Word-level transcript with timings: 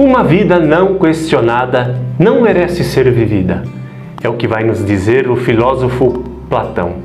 Uma 0.00 0.22
vida 0.22 0.60
não 0.60 0.94
questionada 0.94 2.00
não 2.20 2.40
merece 2.40 2.84
ser 2.84 3.10
vivida. 3.10 3.64
É 4.22 4.28
o 4.28 4.34
que 4.34 4.46
vai 4.46 4.62
nos 4.62 4.86
dizer 4.86 5.28
o 5.28 5.34
filósofo 5.34 6.22
Platão. 6.48 6.98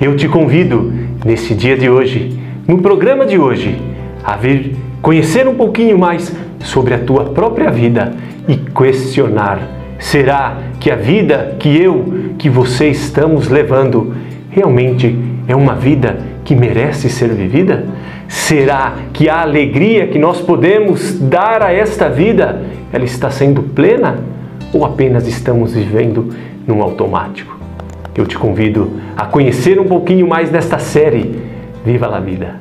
Eu 0.00 0.16
te 0.16 0.26
convido, 0.26 0.90
nesse 1.22 1.54
dia 1.54 1.76
de 1.76 1.90
hoje, 1.90 2.40
no 2.66 2.78
programa 2.78 3.26
de 3.26 3.38
hoje, 3.38 3.78
a 4.24 4.36
vir 4.36 4.74
conhecer 5.02 5.46
um 5.46 5.54
pouquinho 5.54 5.98
mais 5.98 6.34
sobre 6.60 6.94
a 6.94 6.98
tua 6.98 7.24
própria 7.24 7.70
vida 7.70 8.14
e 8.48 8.56
questionar: 8.56 9.60
será 9.98 10.56
que 10.80 10.90
a 10.90 10.96
vida 10.96 11.56
que 11.58 11.76
eu, 11.76 12.32
que 12.38 12.48
você 12.48 12.88
estamos 12.88 13.48
levando, 13.48 14.14
realmente 14.50 15.14
é 15.46 15.54
uma 15.54 15.74
vida 15.74 16.20
que 16.42 16.56
merece 16.56 17.10
ser 17.10 17.28
vivida? 17.34 17.84
Será 18.28 18.94
que 19.14 19.26
a 19.26 19.40
alegria 19.40 20.06
que 20.06 20.18
nós 20.18 20.38
podemos 20.42 21.18
dar 21.18 21.62
a 21.62 21.72
esta 21.72 22.10
vida, 22.10 22.62
ela 22.92 23.04
está 23.04 23.30
sendo 23.30 23.62
plena 23.62 24.18
ou 24.72 24.84
apenas 24.84 25.26
estamos 25.26 25.72
vivendo 25.72 26.28
num 26.66 26.82
automático? 26.82 27.56
Eu 28.14 28.26
te 28.26 28.36
convido 28.36 28.92
a 29.16 29.24
conhecer 29.24 29.80
um 29.80 29.86
pouquinho 29.86 30.28
mais 30.28 30.50
desta 30.50 30.78
série 30.78 31.40
Viva 31.84 32.06
la 32.06 32.20
Vida. 32.20 32.56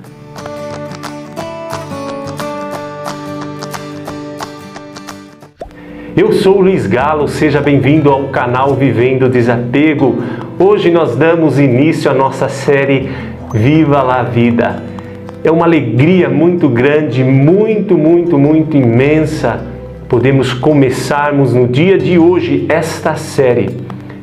Eu 6.16 6.32
sou 6.32 6.62
Luiz 6.62 6.88
Galo, 6.88 7.28
seja 7.28 7.60
bem-vindo 7.60 8.10
ao 8.10 8.30
canal 8.30 8.74
Vivendo 8.74 9.30
Desapego. 9.30 10.24
Hoje 10.58 10.90
nós 10.90 11.16
damos 11.16 11.60
início 11.60 12.10
à 12.10 12.14
nossa 12.14 12.48
série 12.48 13.12
Viva 13.54 14.02
la 14.02 14.24
Vida. 14.24 14.97
É 15.48 15.52
uma 15.52 15.66
alegria 15.66 16.28
muito 16.28 16.68
grande, 16.68 17.24
muito, 17.24 17.98
muito, 17.98 18.38
muito 18.38 18.76
imensa 18.76 19.64
podemos 20.10 20.52
começarmos 20.52 21.54
no 21.54 21.66
dia 21.66 21.98
de 21.98 22.20
hoje 22.20 22.66
esta 22.68 23.16
série. 23.16 23.70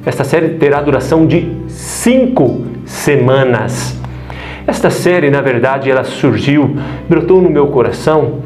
Esta 0.05 0.22
série 0.22 0.50
terá 0.50 0.83
duração 0.83 1.25
de 1.25 1.50
cinco 1.67 2.67
semanas. 2.84 3.98
Esta 4.67 4.91
série, 4.91 5.30
na 5.30 5.41
verdade, 5.41 5.91
ela 5.91 6.05
surgiu, 6.05 6.77
brotou 7.08 7.41
no 7.41 7.48
meu 7.48 7.69
coração 7.69 8.41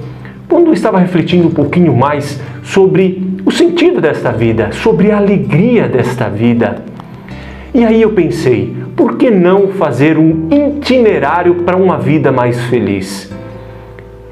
quando 0.49 0.69
eu 0.69 0.73
estava 0.73 1.01
refletindo 1.01 1.49
um 1.49 1.53
pouquinho 1.53 1.93
mais 1.93 2.41
sobre 2.62 3.41
o 3.45 3.51
sentido 3.51 4.01
desta 4.01 4.31
vida, 4.31 4.71
sobre 4.71 5.11
a 5.11 5.17
alegria 5.17 5.89
desta 5.89 6.29
vida. 6.29 6.84
E 7.75 7.84
aí 7.84 8.01
eu 8.01 8.12
pensei, 8.12 8.73
por 8.99 9.17
que 9.17 9.31
não 9.31 9.69
fazer 9.69 10.19
um 10.19 10.49
itinerário 10.51 11.55
para 11.63 11.77
uma 11.77 11.97
vida 11.97 12.33
mais 12.33 12.61
feliz? 12.65 13.33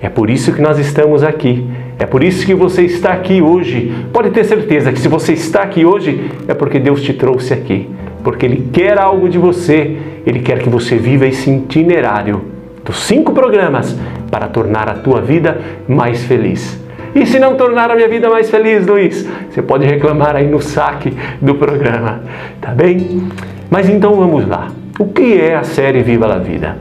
É 0.02 0.08
por 0.08 0.28
isso 0.28 0.52
que 0.52 0.60
nós 0.60 0.76
estamos 0.76 1.22
aqui. 1.22 1.64
É 2.00 2.04
por 2.04 2.22
isso 2.22 2.44
que 2.44 2.52
você 2.52 2.82
está 2.82 3.12
aqui 3.12 3.40
hoje. 3.40 3.94
Pode 4.12 4.30
ter 4.30 4.42
certeza 4.42 4.92
que 4.92 4.98
se 4.98 5.06
você 5.06 5.34
está 5.34 5.62
aqui 5.62 5.86
hoje 5.86 6.28
é 6.48 6.52
porque 6.52 6.80
Deus 6.80 7.00
te 7.00 7.14
trouxe 7.14 7.54
aqui. 7.54 7.88
Porque 8.24 8.44
Ele 8.44 8.68
quer 8.72 8.98
algo 8.98 9.28
de 9.28 9.38
você. 9.38 9.96
Ele 10.26 10.40
quer 10.40 10.58
que 10.58 10.68
você 10.68 10.96
viva 10.96 11.28
esse 11.28 11.48
itinerário 11.48 12.42
dos 12.84 13.04
cinco 13.04 13.32
programas 13.32 13.96
para 14.32 14.48
tornar 14.48 14.88
a 14.88 14.94
tua 14.94 15.20
vida 15.20 15.60
mais 15.86 16.24
feliz. 16.24 16.76
E 17.14 17.24
se 17.24 17.38
não 17.38 17.54
tornar 17.54 17.90
a 17.92 17.94
minha 17.94 18.08
vida 18.08 18.28
mais 18.28 18.50
feliz, 18.50 18.84
Luiz, 18.84 19.26
você 19.48 19.62
pode 19.62 19.86
reclamar 19.86 20.34
aí 20.34 20.48
no 20.48 20.60
saque 20.60 21.16
do 21.40 21.54
programa, 21.54 22.22
tá 22.60 22.72
bem? 22.72 23.28
Mas 23.70 23.88
então 23.88 24.14
vamos 24.14 24.46
lá. 24.46 24.68
O 24.98 25.06
que 25.06 25.40
é 25.40 25.56
a 25.56 25.64
série 25.64 26.02
Viva 26.02 26.26
la 26.26 26.38
Vida? 26.38 26.76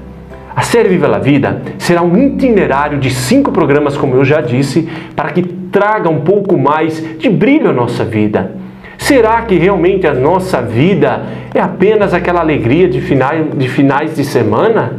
A 0.55 0.61
série 0.61 0.89
Viva 0.89 1.08
la 1.08 1.19
Vida 1.19 1.61
será 1.77 2.02
um 2.02 2.16
itinerário 2.17 3.00
de 3.00 3.09
cinco 3.09 3.52
programas, 3.52 3.97
como 3.97 4.16
eu 4.16 4.23
já 4.23 4.39
disse, 4.39 4.88
para 5.16 5.31
que 5.31 5.42
traga 5.42 6.09
um 6.09 6.22
pouco 6.22 6.58
mais 6.58 7.03
de 7.17 7.30
brilho 7.30 7.69
à 7.69 7.73
nossa 7.73 8.05
vida. 8.05 8.52
Será 8.97 9.42
que 9.42 9.55
realmente 9.55 10.08
a 10.08 10.14
nossa 10.14 10.61
vida 10.61 11.23
é 11.53 11.59
apenas 11.59 12.14
aquela 12.14 12.39
alegria 12.39 12.88
de 12.88 13.02
finais 13.02 13.45
de, 13.54 13.67
finais 13.67 14.15
de 14.15 14.23
semana? 14.23 14.93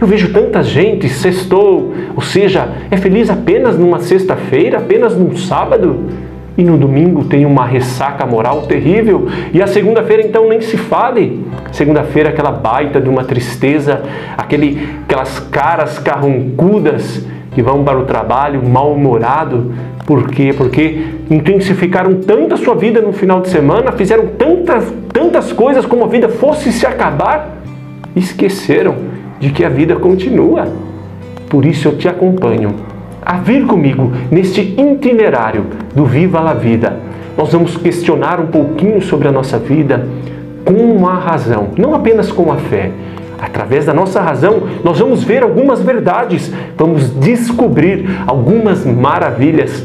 Eu 0.00 0.06
vejo 0.06 0.32
tanta 0.32 0.62
gente 0.62 1.08
sextou, 1.08 1.94
ou 2.14 2.22
seja, 2.22 2.68
é 2.90 2.96
feliz 2.96 3.30
apenas 3.30 3.78
numa 3.78 4.00
sexta-feira, 4.00 4.78
apenas 4.78 5.16
num 5.16 5.36
sábado 5.36 6.04
e 6.56 6.64
no 6.64 6.78
domingo 6.78 7.24
tem 7.24 7.44
uma 7.44 7.66
ressaca 7.66 8.24
moral 8.24 8.62
terrível, 8.62 9.28
e 9.52 9.62
a 9.62 9.66
segunda-feira 9.66 10.22
então 10.22 10.48
nem 10.48 10.60
se 10.60 10.76
fale. 10.76 11.44
Segunda-feira 11.70 12.30
aquela 12.30 12.50
baita 12.50 13.00
de 13.00 13.08
uma 13.08 13.24
tristeza, 13.24 14.02
aquele, 14.36 14.88
aquelas 15.04 15.38
caras 15.38 15.98
carrancudas 15.98 17.26
que 17.52 17.62
vão 17.62 17.84
para 17.84 17.98
o 17.98 18.04
trabalho 18.04 18.66
mal-humorado. 18.66 19.72
Por 20.06 20.28
quê? 20.28 20.54
Porque 20.56 21.04
intensificaram 21.30 22.20
tanto 22.20 22.54
a 22.54 22.56
sua 22.56 22.74
vida 22.74 23.00
no 23.00 23.12
final 23.12 23.40
de 23.40 23.48
semana, 23.48 23.92
fizeram 23.92 24.26
tantas, 24.38 24.92
tantas 25.12 25.52
coisas 25.52 25.84
como 25.84 26.04
a 26.04 26.06
vida 26.06 26.28
fosse 26.28 26.72
se 26.72 26.86
acabar, 26.86 27.56
esqueceram 28.14 28.94
de 29.38 29.50
que 29.50 29.64
a 29.64 29.68
vida 29.68 29.96
continua. 29.96 30.68
Por 31.50 31.64
isso 31.64 31.88
eu 31.88 31.98
te 31.98 32.08
acompanho 32.08 32.95
a 33.26 33.38
vir 33.38 33.66
comigo 33.66 34.12
neste 34.30 34.60
itinerário 34.60 35.66
do 35.92 36.04
Viva 36.04 36.38
la 36.38 36.54
Vida. 36.54 36.96
Nós 37.36 37.52
vamos 37.52 37.76
questionar 37.76 38.38
um 38.38 38.46
pouquinho 38.46 39.02
sobre 39.02 39.26
a 39.26 39.32
nossa 39.32 39.58
vida 39.58 40.06
com 40.64 41.08
a 41.08 41.14
razão, 41.14 41.70
não 41.76 41.92
apenas 41.92 42.30
com 42.30 42.52
a 42.52 42.56
fé. 42.56 42.92
Através 43.36 43.84
da 43.84 43.92
nossa 43.92 44.20
razão, 44.20 44.62
nós 44.84 45.00
vamos 45.00 45.24
ver 45.24 45.42
algumas 45.42 45.82
verdades, 45.82 46.52
vamos 46.78 47.10
descobrir 47.10 48.08
algumas 48.28 48.86
maravilhas 48.86 49.84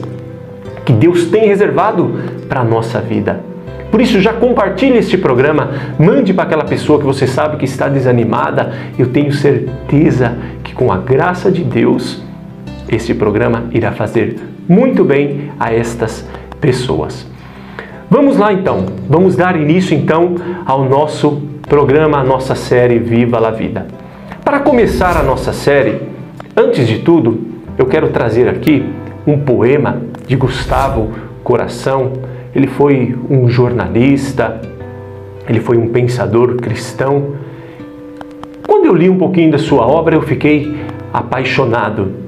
que 0.85 0.93
Deus 0.93 1.25
tem 1.25 1.47
reservado 1.47 2.19
para 2.47 2.61
a 2.61 2.63
nossa 2.63 3.01
vida. 3.01 3.41
Por 3.89 3.99
isso, 3.99 4.21
já 4.21 4.33
compartilhe 4.33 4.99
este 4.99 5.17
programa, 5.17 5.71
mande 5.99 6.31
para 6.31 6.43
aquela 6.43 6.63
pessoa 6.63 6.99
que 6.99 7.05
você 7.05 7.25
sabe 7.25 7.57
que 7.57 7.65
está 7.65 7.89
desanimada. 7.89 8.71
Eu 8.97 9.07
tenho 9.07 9.33
certeza 9.33 10.37
que 10.63 10.73
com 10.73 10.93
a 10.93 10.97
graça 10.97 11.51
de 11.51 11.63
Deus, 11.63 12.23
este 12.91 13.13
programa 13.13 13.63
irá 13.71 13.93
fazer 13.93 14.37
muito 14.67 15.03
bem 15.03 15.49
a 15.57 15.73
estas 15.73 16.27
pessoas. 16.59 17.25
Vamos 18.09 18.37
lá 18.37 18.51
então, 18.51 18.85
vamos 19.07 19.37
dar 19.37 19.55
início 19.55 19.95
então 19.95 20.35
ao 20.65 20.83
nosso 20.83 21.41
programa, 21.67 22.19
a 22.19 22.23
nossa 22.23 22.53
série 22.53 22.99
Viva 22.99 23.39
la 23.39 23.51
Vida. 23.51 23.87
Para 24.43 24.59
começar 24.59 25.15
a 25.15 25.23
nossa 25.23 25.53
série, 25.53 26.01
antes 26.55 26.85
de 26.85 26.99
tudo, 26.99 27.39
eu 27.77 27.85
quero 27.85 28.09
trazer 28.09 28.49
aqui 28.49 28.83
um 29.25 29.39
poema 29.39 30.01
de 30.27 30.35
Gustavo 30.35 31.11
Coração. 31.43 32.11
Ele 32.53 32.67
foi 32.67 33.17
um 33.29 33.47
jornalista, 33.47 34.59
ele 35.47 35.61
foi 35.61 35.77
um 35.77 35.87
pensador 35.87 36.57
cristão. 36.57 37.35
Quando 38.67 38.87
eu 38.87 38.93
li 38.93 39.09
um 39.09 39.17
pouquinho 39.17 39.51
da 39.51 39.57
sua 39.57 39.87
obra, 39.87 40.15
eu 40.15 40.21
fiquei 40.21 40.75
apaixonado 41.13 42.20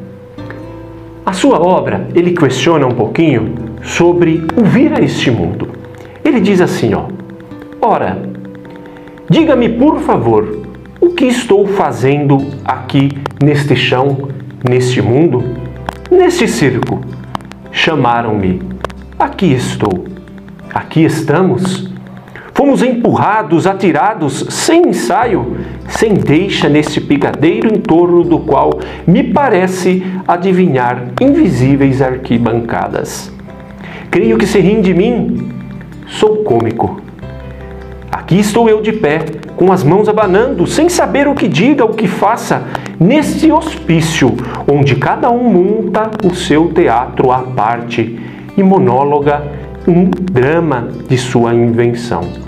a 1.25 1.31
sua 1.31 1.59
obra, 1.59 2.07
ele 2.13 2.31
questiona 2.31 2.85
um 2.85 2.91
pouquinho 2.91 3.55
sobre 3.81 4.45
o 4.57 4.63
vir 4.63 4.93
a 4.93 4.99
este 4.99 5.31
mundo. 5.31 5.69
Ele 6.23 6.41
diz 6.41 6.59
assim, 6.59 6.93
ó: 6.93 7.05
Ora, 7.81 8.17
diga-me 9.29 9.69
por 9.69 9.99
favor, 9.99 10.67
o 10.99 11.11
que 11.11 11.25
estou 11.25 11.65
fazendo 11.65 12.37
aqui 12.65 13.09
neste 13.41 13.75
chão, 13.75 14.29
neste 14.67 15.01
mundo, 15.01 15.43
neste 16.11 16.47
circo? 16.47 17.01
Chamaram-me. 17.71 18.61
Aqui 19.17 19.53
estou. 19.53 20.05
Aqui 20.73 21.03
estamos. 21.05 21.92
Fomos 22.63 22.81
empurrados, 22.81 23.67
atirados, 23.67 24.45
sem 24.49 24.87
ensaio, 24.87 25.57
sem 25.89 26.13
deixa 26.13 26.69
nesse 26.69 27.01
picadeiro 27.01 27.67
em 27.67 27.77
torno 27.77 28.23
do 28.23 28.39
qual 28.39 28.79
me 29.05 29.21
parece 29.21 30.01
adivinhar 30.25 31.09
invisíveis 31.19 32.01
arquibancadas. 32.01 33.29
Creio 34.09 34.37
que 34.37 34.47
se 34.47 34.61
riem 34.61 34.79
de 34.79 34.93
mim, 34.93 35.49
sou 36.07 36.37
cômico. 36.37 37.01
Aqui 38.09 38.39
estou 38.39 38.69
eu 38.69 38.81
de 38.81 38.93
pé, 38.93 39.25
com 39.57 39.69
as 39.69 39.83
mãos 39.83 40.07
abanando, 40.07 40.65
sem 40.65 40.87
saber 40.87 41.27
o 41.27 41.35
que 41.35 41.49
diga, 41.49 41.83
o 41.83 41.93
que 41.93 42.07
faça, 42.07 42.63
nesse 42.97 43.51
hospício, 43.51 44.37
onde 44.71 44.95
cada 44.95 45.29
um 45.29 45.49
monta 45.49 46.09
o 46.23 46.33
seu 46.33 46.69
teatro 46.69 47.29
à 47.29 47.39
parte 47.39 48.17
e 48.55 48.63
monóloga 48.63 49.51
um 49.85 50.09
drama 50.09 50.87
de 51.09 51.17
sua 51.17 51.53
invenção. 51.53 52.42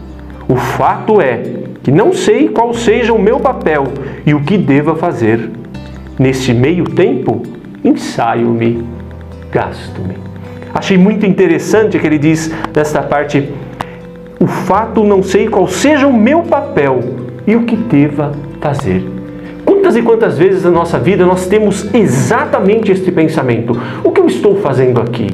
O 0.48 0.56
fato 0.56 1.20
é 1.20 1.42
que 1.82 1.92
não 1.92 2.14
sei 2.14 2.50
qual 2.50 2.74
seja 2.74 3.14
o 3.14 3.20
meu 3.20 3.40
papel 3.40 3.86
e 4.26 4.34
o 4.34 4.42
que 4.42 4.58
deva 4.58 4.96
fazer. 4.96 5.50
Nesse 6.20 6.54
meio 6.54 6.86
tempo, 6.86 7.42
ensaio-me, 7.84 8.86
gasto-me. 9.52 10.16
Achei 10.74 10.98
muito 10.98 11.26
interessante 11.26 11.98
que 11.98 12.06
ele 12.06 12.20
diz 12.20 12.54
nesta 12.76 13.02
parte: 13.02 13.50
o 14.40 14.46
fato 14.46 15.04
não 15.04 15.24
sei 15.24 15.48
qual 15.48 15.68
seja 15.68 16.06
o 16.06 16.14
meu 16.14 16.44
papel 16.44 17.00
e 17.48 17.56
o 17.56 17.64
que 17.64 17.76
deva 17.76 18.32
fazer. 18.62 19.04
Quantas 19.64 19.96
e 19.96 20.02
quantas 20.02 20.38
vezes 20.38 20.64
na 20.64 20.72
nossa 20.72 21.00
vida 21.00 21.26
nós 21.26 21.48
temos 21.48 21.94
exatamente 21.94 22.92
este 22.92 23.12
pensamento: 23.12 23.80
o 24.04 24.12
que 24.12 24.22
eu 24.22 24.28
estou 24.28 24.58
fazendo 24.58 25.02
aqui? 25.02 25.28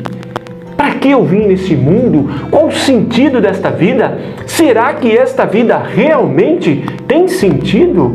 Para 0.81 0.95
que 0.95 1.12
eu 1.12 1.24
vim 1.24 1.45
nesse 1.45 1.75
mundo? 1.75 2.28
Qual 2.50 2.66
o 2.66 2.72
sentido 2.72 3.39
desta 3.39 3.69
vida? 3.69 4.18
Será 4.48 4.92
que 4.95 5.16
esta 5.16 5.45
vida 5.45 5.78
realmente 5.78 6.83
tem 7.07 7.28
sentido? 7.28 8.12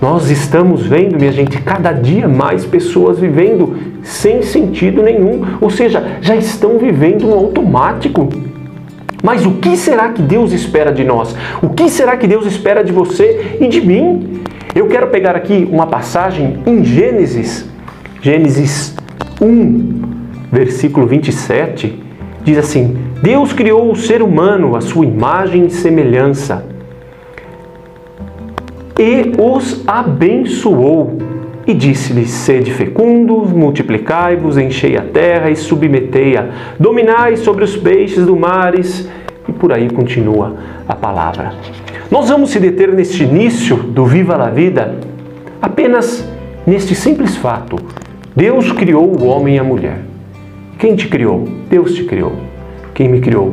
Nós 0.00 0.30
estamos 0.30 0.86
vendo, 0.86 1.18
minha 1.18 1.30
gente, 1.30 1.60
cada 1.60 1.92
dia 1.92 2.26
mais 2.26 2.64
pessoas 2.64 3.18
vivendo 3.18 3.76
sem 4.02 4.40
sentido 4.40 5.02
nenhum, 5.02 5.42
ou 5.60 5.68
seja, 5.68 6.02
já 6.22 6.34
estão 6.34 6.78
vivendo 6.78 7.28
um 7.28 7.34
automático. 7.34 8.26
Mas 9.22 9.44
o 9.44 9.56
que 9.56 9.76
será 9.76 10.08
que 10.08 10.22
Deus 10.22 10.54
espera 10.54 10.90
de 10.90 11.04
nós? 11.04 11.36
O 11.62 11.68
que 11.68 11.90
será 11.90 12.16
que 12.16 12.26
Deus 12.26 12.46
espera 12.46 12.82
de 12.82 12.90
você 12.90 13.58
e 13.60 13.68
de 13.68 13.82
mim? 13.82 14.40
Eu 14.74 14.86
quero 14.86 15.08
pegar 15.08 15.36
aqui 15.36 15.68
uma 15.70 15.86
passagem 15.86 16.62
em 16.64 16.82
Gênesis, 16.82 17.68
Gênesis 18.22 18.96
1, 19.42 19.99
versículo 20.50 21.06
27, 21.06 22.02
diz 22.42 22.58
assim: 22.58 22.96
Deus 23.22 23.52
criou 23.52 23.90
o 23.90 23.96
ser 23.96 24.22
humano 24.22 24.76
à 24.76 24.80
sua 24.80 25.04
imagem 25.04 25.66
e 25.66 25.70
semelhança 25.70 26.70
e 29.00 29.32
os 29.40 29.82
abençoou. 29.86 31.18
E 31.66 31.72
disse-lhes: 31.72 32.30
Sede 32.30 32.70
fecundos, 32.72 33.50
multiplicai-vos, 33.50 34.58
enchei 34.58 34.96
a 34.96 35.02
terra 35.02 35.50
e 35.50 35.56
submetei-a, 35.56 36.48
dominai 36.78 37.36
sobre 37.36 37.64
os 37.64 37.76
peixes 37.76 38.26
do 38.26 38.36
mares. 38.36 39.08
E 39.48 39.52
por 39.52 39.72
aí 39.72 39.88
continua 39.88 40.56
a 40.86 40.94
palavra. 40.94 41.54
Nós 42.10 42.28
vamos 42.28 42.50
se 42.50 42.60
deter 42.60 42.92
neste 42.92 43.24
início 43.24 43.76
do 43.76 44.04
Viva 44.04 44.36
la 44.36 44.50
Vida 44.50 44.96
apenas 45.62 46.28
neste 46.66 46.94
simples 46.94 47.36
fato: 47.36 47.76
Deus 48.36 48.70
criou 48.72 49.06
o 49.06 49.26
homem 49.26 49.56
e 49.56 49.58
a 49.58 49.64
mulher. 49.64 50.09
Quem 50.80 50.96
te 50.96 51.08
criou? 51.08 51.46
Deus 51.68 51.94
te 51.94 52.04
criou. 52.04 52.32
Quem 52.94 53.06
me 53.06 53.20
criou? 53.20 53.52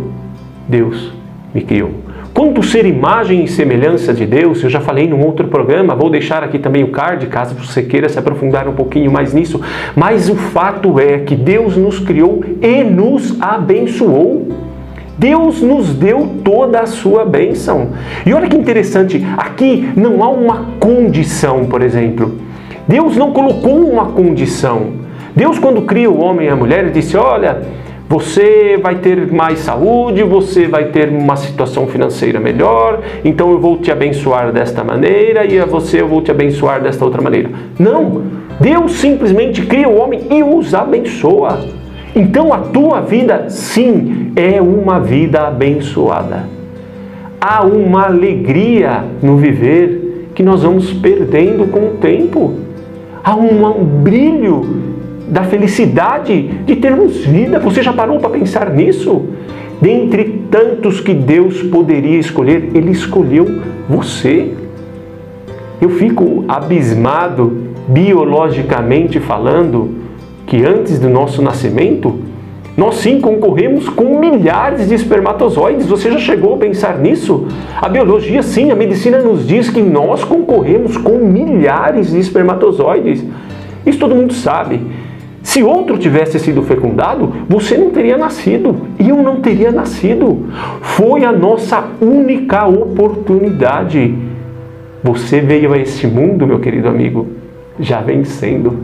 Deus 0.66 1.12
me 1.54 1.62
criou. 1.62 1.92
Quanto 2.34 2.64
ser 2.64 2.86
imagem 2.86 3.44
e 3.44 3.50
semelhança 3.50 4.14
de 4.14 4.26
Deus, 4.26 4.64
eu 4.64 4.70
já 4.70 4.80
falei 4.80 5.10
num 5.10 5.22
outro 5.26 5.46
programa, 5.50 5.94
vou 5.94 6.10
deixar 6.10 6.42
aqui 6.42 6.58
também 6.58 6.86
o 6.86 6.88
card, 6.88 7.28
caso 7.28 7.54
você 7.54 7.84
queira 7.84 8.08
se 8.08 8.18
aprofundar 8.18 8.66
um 8.70 8.74
pouquinho 8.74 9.12
mais 9.12 9.34
nisso, 9.34 9.60
mas 9.94 10.30
o 10.30 10.36
fato 10.36 11.02
é 11.02 11.18
que 11.18 11.36
Deus 11.36 11.76
nos 11.76 12.00
criou 12.00 12.46
e 12.62 12.82
nos 12.82 13.36
abençoou. 13.42 14.48
Deus 15.18 15.62
nos 15.62 15.94
deu 15.94 16.30
toda 16.46 16.80
a 16.80 16.86
sua 16.86 17.26
bênção. 17.26 17.90
E 18.26 18.34
olha 18.34 18.48
que 18.48 18.56
interessante, 18.56 19.22
aqui 19.36 19.90
não 19.98 20.24
há 20.24 20.30
uma 20.30 20.66
condição, 20.80 21.66
por 21.66 21.82
exemplo. 21.82 22.40
Deus 22.88 23.18
não 23.18 23.34
colocou 23.34 23.86
uma 23.86 24.06
condição. 24.06 25.07
Deus, 25.38 25.60
quando 25.60 25.84
cria 25.84 26.10
o 26.10 26.20
homem 26.20 26.48
e 26.48 26.50
a 26.50 26.56
mulher, 26.56 26.90
disse: 26.90 27.16
Olha, 27.16 27.62
você 28.10 28.76
vai 28.82 28.96
ter 28.96 29.32
mais 29.32 29.60
saúde, 29.60 30.24
você 30.24 30.68
vai 30.68 30.86
ter 30.86 31.10
uma 31.10 31.36
situação 31.36 31.86
financeira 31.86 32.40
melhor, 32.40 33.02
então 33.24 33.52
eu 33.52 33.60
vou 33.60 33.78
te 33.78 33.92
abençoar 33.92 34.52
desta 34.52 34.84
maneira 34.84 35.46
e 35.46 35.60
a 35.60 35.66
você 35.68 36.02
eu 36.02 36.08
vou 36.08 36.24
te 36.24 36.32
abençoar 36.32 36.82
desta 36.82 37.06
outra 37.06 37.22
maneira. 37.22 37.52
Não! 37.78 38.24
Deus 38.60 38.94
simplesmente 38.94 39.64
cria 39.64 39.88
o 39.88 40.00
homem 40.00 40.22
e 40.32 40.42
os 40.42 40.74
abençoa. 40.74 41.60
Então 42.16 42.52
a 42.52 42.58
tua 42.58 43.02
vida, 43.02 43.48
sim, 43.48 44.32
é 44.36 44.60
uma 44.60 45.00
vida 45.00 45.50
abençoada. 45.50 46.46
Há 47.40 47.64
uma 47.64 48.06
alegria 48.06 49.04
no 49.22 49.38
viver 49.38 50.30
que 50.34 50.42
nós 50.42 50.64
vamos 50.64 50.92
perdendo 50.94 51.68
com 51.68 51.80
o 51.82 51.98
tempo. 52.02 52.56
Há 53.24 53.36
um 53.36 53.84
brilho 53.84 54.87
da 55.28 55.44
felicidade 55.44 56.42
de 56.66 56.76
termos 56.78 57.26
vida. 57.26 57.60
Você 57.60 57.84
já 57.84 57.94
parou 57.94 58.20
para 58.20 58.30
pensar 58.30 58.70
nisso? 58.72 59.26
Dentre 59.82 60.44
tantos 60.50 61.00
que 61.00 61.14
Deus 61.14 61.62
poderia 61.64 62.18
escolher, 62.18 62.72
Ele 62.74 62.92
escolheu 62.92 63.62
você. 63.88 64.54
Eu 65.80 65.90
fico 65.90 66.46
abismado, 66.48 67.68
biologicamente 67.88 69.20
falando, 69.20 69.92
que 70.48 70.64
antes 70.66 70.98
do 70.98 71.10
nosso 71.10 71.42
nascimento, 71.42 72.20
nós 72.76 72.96
sim 72.96 73.20
concorremos 73.20 73.90
com 73.90 74.20
milhares 74.20 74.88
de 74.88 74.96
espermatozoides. 74.96 75.88
Você 75.88 76.12
já 76.12 76.20
chegou 76.20 76.56
a 76.56 76.58
pensar 76.58 76.98
nisso? 76.98 77.48
A 77.82 77.90
biologia, 77.90 78.42
sim, 78.42 78.72
a 78.72 78.76
medicina 78.76 79.20
nos 79.20 79.48
diz 79.48 79.70
que 79.70 79.82
nós 79.82 80.24
concorremos 80.24 80.96
com 80.96 81.18
milhares 81.18 82.12
de 82.12 82.20
espermatozoides. 82.20 83.24
Isso 83.86 84.00
todo 84.00 84.16
mundo 84.16 84.34
sabe. 84.34 84.80
Se 85.48 85.64
outro 85.64 85.98
tivesse 85.98 86.38
sido 86.40 86.62
fecundado, 86.62 87.34
você 87.48 87.78
não 87.78 87.90
teria 87.90 88.18
nascido 88.18 88.76
eu 89.00 89.24
não 89.24 89.40
teria 89.40 89.72
nascido. 89.72 90.46
Foi 90.82 91.24
a 91.24 91.32
nossa 91.32 91.88
única 92.02 92.68
oportunidade. 92.68 94.14
Você 95.02 95.40
veio 95.40 95.72
a 95.72 95.78
este 95.78 96.06
mundo, 96.06 96.46
meu 96.46 96.60
querido 96.60 96.90
amigo, 96.90 97.28
já 97.80 98.02
vencendo. 98.02 98.80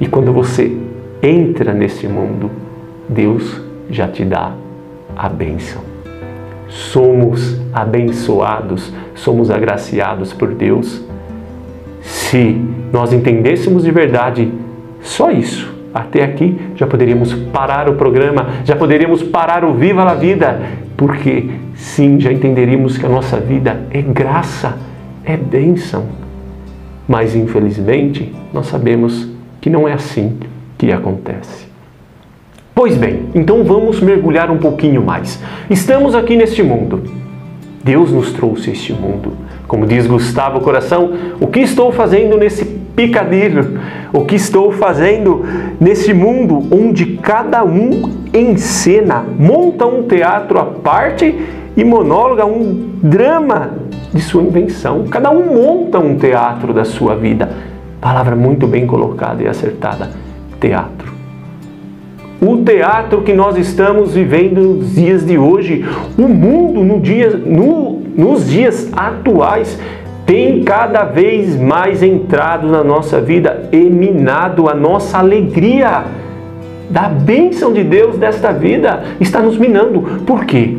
E 0.00 0.06
quando 0.06 0.32
você 0.32 0.76
entra 1.20 1.74
nesse 1.74 2.06
mundo, 2.06 2.52
Deus 3.08 3.60
já 3.90 4.06
te 4.06 4.24
dá 4.24 4.52
a 5.16 5.28
bênção. 5.28 5.82
Somos 6.68 7.60
abençoados, 7.72 8.92
somos 9.16 9.50
agraciados 9.50 10.32
por 10.32 10.54
Deus. 10.54 11.04
Se 12.00 12.64
nós 12.92 13.12
entendêssemos 13.12 13.82
de 13.82 13.90
verdade 13.90 14.52
só 15.02 15.32
isso, 15.32 15.75
até 16.00 16.22
aqui 16.22 16.58
já 16.74 16.86
poderíamos 16.86 17.32
parar 17.34 17.88
o 17.88 17.94
programa, 17.94 18.48
já 18.64 18.76
poderíamos 18.76 19.22
parar 19.22 19.64
o 19.64 19.74
Viva 19.74 20.04
la 20.04 20.14
Vida, 20.14 20.60
porque 20.96 21.50
sim, 21.74 22.20
já 22.20 22.32
entenderíamos 22.32 22.98
que 22.98 23.06
a 23.06 23.08
nossa 23.08 23.38
vida 23.38 23.86
é 23.90 24.02
graça, 24.02 24.76
é 25.24 25.36
bênção. 25.36 26.04
Mas 27.08 27.36
infelizmente, 27.36 28.34
nós 28.52 28.66
sabemos 28.66 29.28
que 29.60 29.70
não 29.70 29.86
é 29.86 29.92
assim 29.92 30.38
que 30.76 30.92
acontece. 30.92 31.66
Pois 32.74 32.96
bem, 32.96 33.22
então 33.34 33.64
vamos 33.64 34.00
mergulhar 34.00 34.50
um 34.50 34.58
pouquinho 34.58 35.02
mais. 35.02 35.42
Estamos 35.70 36.14
aqui 36.14 36.36
neste 36.36 36.62
mundo. 36.62 37.02
Deus 37.82 38.12
nos 38.12 38.32
trouxe 38.32 38.70
este 38.70 38.92
mundo. 38.92 39.32
Como 39.66 39.86
diz 39.86 40.06
Gustavo 40.06 40.60
Coração, 40.60 41.12
o 41.40 41.46
que 41.46 41.60
estou 41.60 41.90
fazendo 41.90 42.36
nesse 42.36 42.64
picadilho? 42.96 43.78
O 44.12 44.24
que 44.24 44.34
estou 44.34 44.72
fazendo 44.72 45.44
nesse 45.78 46.14
mundo 46.14 46.66
onde 46.72 47.18
cada 47.18 47.62
um 47.62 48.10
encena, 48.32 49.24
monta 49.38 49.86
um 49.86 50.02
teatro 50.04 50.58
à 50.58 50.64
parte 50.64 51.38
e 51.76 51.84
monóloga 51.84 52.46
um 52.46 52.98
drama 53.02 53.72
de 54.12 54.22
sua 54.22 54.42
invenção. 54.42 55.04
Cada 55.08 55.30
um 55.30 55.54
monta 55.54 55.98
um 55.98 56.16
teatro 56.16 56.72
da 56.72 56.84
sua 56.84 57.14
vida. 57.14 57.50
Palavra 58.00 58.34
muito 58.34 58.66
bem 58.66 58.86
colocada 58.86 59.42
e 59.42 59.48
acertada: 59.48 60.10
teatro. 60.58 61.14
O 62.40 62.58
teatro 62.58 63.22
que 63.22 63.32
nós 63.32 63.56
estamos 63.56 64.14
vivendo 64.14 64.60
nos 64.60 64.94
dias 64.94 65.24
de 65.24 65.38
hoje, 65.38 65.84
o 66.18 66.28
mundo 66.28 66.84
no 66.84 67.00
dia, 67.00 67.30
no, 67.30 68.02
nos 68.14 68.48
dias 68.48 68.90
atuais 68.94 69.78
tem 70.26 70.64
cada 70.64 71.04
vez 71.04 71.56
mais 71.56 72.02
entrado 72.02 72.66
na 72.66 72.82
nossa 72.82 73.20
vida 73.20 73.68
e 73.70 73.78
minado 73.78 74.68
a 74.68 74.74
nossa 74.74 75.18
alegria 75.18 76.04
da 76.90 77.08
bênção 77.08 77.72
de 77.72 77.84
Deus 77.84 78.18
desta 78.18 78.52
vida. 78.52 79.04
Está 79.20 79.40
nos 79.40 79.56
minando. 79.56 80.02
Por 80.26 80.44
quê? 80.44 80.76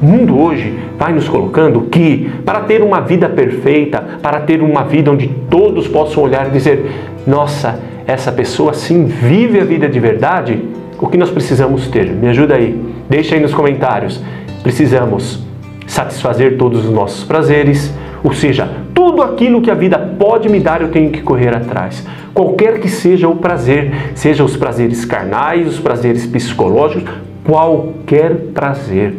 O 0.00 0.04
mundo 0.04 0.36
hoje 0.36 0.76
vai 0.98 1.12
nos 1.12 1.28
colocando 1.28 1.82
que 1.82 2.28
para 2.44 2.62
ter 2.62 2.82
uma 2.82 3.00
vida 3.00 3.28
perfeita, 3.28 4.04
para 4.20 4.40
ter 4.40 4.60
uma 4.60 4.82
vida 4.82 5.12
onde 5.12 5.28
todos 5.48 5.86
possam 5.86 6.24
olhar 6.24 6.48
e 6.48 6.50
dizer: 6.50 6.84
nossa, 7.24 7.78
essa 8.04 8.32
pessoa 8.32 8.74
sim 8.74 9.04
vive 9.04 9.60
a 9.60 9.64
vida 9.64 9.88
de 9.88 10.00
verdade, 10.00 10.60
o 10.98 11.06
que 11.06 11.16
nós 11.16 11.30
precisamos 11.30 11.86
ter? 11.86 12.06
Me 12.06 12.28
ajuda 12.28 12.56
aí, 12.56 12.80
deixa 13.08 13.36
aí 13.36 13.40
nos 13.40 13.54
comentários. 13.54 14.20
Precisamos 14.64 15.44
satisfazer 15.86 16.56
todos 16.56 16.84
os 16.84 16.90
nossos 16.90 17.24
prazeres, 17.24 17.92
ou 18.24 18.32
seja, 18.32 18.68
tudo 18.94 19.20
aquilo 19.22 19.60
que 19.60 19.70
a 19.70 19.74
vida 19.74 19.98
pode 19.98 20.48
me 20.48 20.60
dar, 20.60 20.80
eu 20.80 20.90
tenho 20.90 21.10
que 21.10 21.22
correr 21.22 21.54
atrás. 21.54 22.06
Qualquer 22.32 22.80
que 22.80 22.88
seja 22.88 23.28
o 23.28 23.36
prazer, 23.36 23.92
seja 24.14 24.44
os 24.44 24.56
prazeres 24.56 25.04
carnais, 25.04 25.66
os 25.66 25.80
prazeres 25.80 26.24
psicológicos, 26.26 27.12
qualquer 27.44 28.34
prazer. 28.54 29.14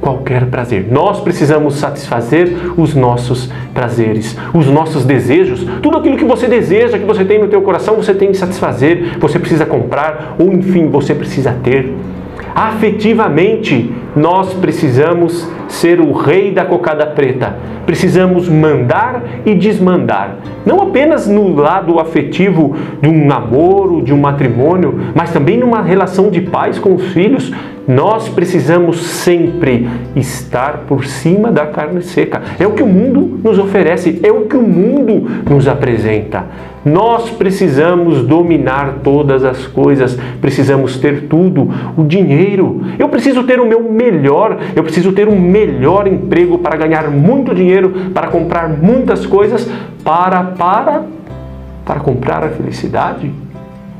Qualquer 0.00 0.46
prazer. 0.46 0.86
Nós 0.90 1.20
precisamos 1.20 1.74
satisfazer 1.74 2.48
os 2.76 2.94
nossos 2.94 3.50
prazeres, 3.74 4.36
os 4.54 4.66
nossos 4.66 5.04
desejos. 5.04 5.66
Tudo 5.82 5.98
aquilo 5.98 6.16
que 6.16 6.24
você 6.24 6.46
deseja, 6.46 6.98
que 6.98 7.04
você 7.04 7.22
tem 7.22 7.38
no 7.38 7.48
teu 7.48 7.60
coração, 7.60 7.96
você 7.96 8.14
tem 8.14 8.30
que 8.30 8.36
satisfazer. 8.36 9.18
Você 9.18 9.38
precisa 9.38 9.66
comprar 9.66 10.36
ou 10.38 10.52
enfim, 10.52 10.88
você 10.88 11.14
precisa 11.14 11.54
ter. 11.62 11.92
Afetivamente, 12.54 13.92
nós 14.16 14.54
precisamos 14.54 15.46
ser 15.70 16.00
o 16.00 16.12
rei 16.12 16.52
da 16.52 16.64
cocada 16.64 17.06
preta. 17.06 17.56
Precisamos 17.86 18.48
mandar 18.48 19.22
e 19.46 19.54
desmandar. 19.54 20.36
Não 20.66 20.80
apenas 20.80 21.26
no 21.26 21.54
lado 21.54 21.98
afetivo 21.98 22.76
de 23.00 23.08
um 23.08 23.26
namoro, 23.26 24.02
de 24.02 24.12
um 24.12 24.20
matrimônio, 24.20 25.00
mas 25.14 25.32
também 25.32 25.56
numa 25.56 25.80
relação 25.80 26.30
de 26.30 26.40
pais 26.40 26.78
com 26.78 26.94
os 26.94 27.12
filhos. 27.12 27.52
Nós 27.90 28.28
precisamos 28.28 29.00
sempre 29.00 29.88
estar 30.14 30.84
por 30.86 31.04
cima 31.04 31.50
da 31.50 31.66
carne 31.66 32.02
seca. 32.02 32.40
É 32.56 32.64
o 32.64 32.70
que 32.70 32.84
o 32.84 32.86
mundo 32.86 33.40
nos 33.42 33.58
oferece, 33.58 34.20
é 34.22 34.30
o 34.30 34.42
que 34.42 34.56
o 34.56 34.62
mundo 34.62 35.28
nos 35.50 35.66
apresenta. 35.66 36.44
Nós 36.84 37.28
precisamos 37.30 38.22
dominar 38.22 39.00
todas 39.02 39.44
as 39.44 39.66
coisas, 39.66 40.16
precisamos 40.40 40.98
ter 40.98 41.22
tudo, 41.22 41.68
o 41.96 42.04
dinheiro. 42.04 42.80
Eu 42.96 43.08
preciso 43.08 43.42
ter 43.42 43.58
o 43.58 43.66
meu 43.66 43.82
melhor, 43.82 44.56
eu 44.76 44.84
preciso 44.84 45.10
ter 45.12 45.26
um 45.26 45.38
melhor 45.38 46.06
emprego 46.06 46.58
para 46.58 46.76
ganhar 46.76 47.10
muito 47.10 47.52
dinheiro, 47.52 48.12
para 48.14 48.28
comprar 48.28 48.68
muitas 48.68 49.26
coisas, 49.26 49.68
para 50.04 50.44
para 50.44 51.02
para 51.84 51.98
comprar 51.98 52.44
a 52.44 52.50
felicidade. 52.50 53.49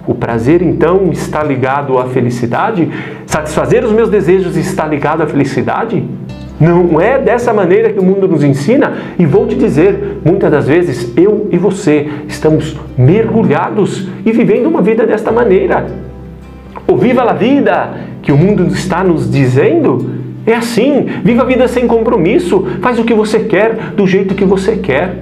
O 0.06 0.14
prazer 0.14 0.62
então 0.62 1.10
está 1.12 1.42
ligado 1.42 1.98
à 1.98 2.06
felicidade? 2.06 2.88
Satisfazer 3.26 3.84
os 3.84 3.92
meus 3.92 4.08
desejos 4.08 4.56
está 4.56 4.86
ligado 4.86 5.22
à 5.22 5.26
felicidade? 5.26 6.02
Não 6.60 7.00
é 7.00 7.18
dessa 7.18 7.54
maneira 7.54 7.90
que 7.90 7.98
o 7.98 8.04
mundo 8.04 8.28
nos 8.28 8.44
ensina, 8.44 8.92
e 9.18 9.24
vou 9.24 9.46
te 9.46 9.54
dizer, 9.54 10.18
muitas 10.22 10.50
das 10.50 10.66
vezes 10.66 11.16
eu 11.16 11.48
e 11.50 11.56
você 11.56 12.06
estamos 12.28 12.76
mergulhados 12.98 14.08
e 14.26 14.30
vivendo 14.32 14.66
uma 14.66 14.82
vida 14.82 15.06
desta 15.06 15.32
maneira. 15.32 15.86
O 16.86 16.96
viva 16.96 17.22
a 17.22 17.32
vida 17.32 17.94
que 18.20 18.30
o 18.30 18.36
mundo 18.36 18.66
está 18.66 19.02
nos 19.02 19.30
dizendo 19.30 20.20
é 20.46 20.54
assim: 20.54 21.06
viva 21.24 21.42
a 21.42 21.46
vida 21.46 21.66
sem 21.66 21.86
compromisso, 21.86 22.66
faz 22.82 22.98
o 22.98 23.04
que 23.04 23.14
você 23.14 23.40
quer, 23.40 23.92
do 23.96 24.06
jeito 24.06 24.34
que 24.34 24.44
você 24.44 24.76
quer. 24.76 25.16